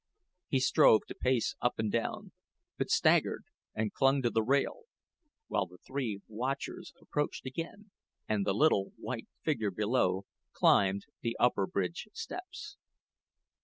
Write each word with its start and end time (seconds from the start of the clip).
He 0.47 0.59
strove 0.59 1.01
to 1.09 1.13
pace 1.13 1.55
up 1.61 1.77
and 1.77 1.91
down, 1.91 2.31
but 2.75 2.89
staggered, 2.89 3.43
and 3.75 3.93
clung 3.93 4.23
to 4.23 4.31
the 4.31 4.41
rail; 4.41 4.85
while 5.47 5.67
the 5.67 5.77
three 5.77 6.21
watchers 6.27 6.91
approached 6.99 7.45
again, 7.45 7.91
and 8.27 8.43
the 8.43 8.55
little 8.55 8.93
white 8.97 9.27
figure 9.43 9.69
below 9.69 10.25
climbed 10.53 11.05
the 11.21 11.37
upper 11.39 11.67
bridge 11.67 12.07
steps. 12.13 12.77